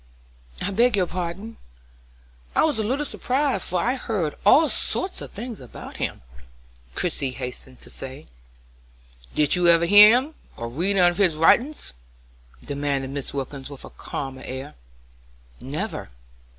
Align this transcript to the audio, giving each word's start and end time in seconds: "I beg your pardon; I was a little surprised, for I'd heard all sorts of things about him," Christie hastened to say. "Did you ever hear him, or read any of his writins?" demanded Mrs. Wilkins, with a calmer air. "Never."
"I 0.63 0.71
beg 0.71 0.95
your 0.95 1.05
pardon; 1.05 1.57
I 2.55 2.63
was 2.63 2.79
a 2.79 2.83
little 2.83 3.05
surprised, 3.05 3.67
for 3.67 3.79
I'd 3.81 3.99
heard 3.99 4.33
all 4.47 4.67
sorts 4.67 5.21
of 5.21 5.29
things 5.29 5.61
about 5.61 5.97
him," 5.97 6.23
Christie 6.95 7.29
hastened 7.37 7.81
to 7.81 7.91
say. 7.91 8.25
"Did 9.35 9.53
you 9.55 9.67
ever 9.67 9.85
hear 9.85 10.17
him, 10.17 10.33
or 10.57 10.69
read 10.69 10.97
any 10.97 11.01
of 11.07 11.19
his 11.19 11.35
writins?" 11.35 11.93
demanded 12.65 13.11
Mrs. 13.11 13.35
Wilkins, 13.35 13.69
with 13.69 13.85
a 13.85 13.91
calmer 13.91 14.41
air. 14.43 14.73
"Never." 15.59 16.09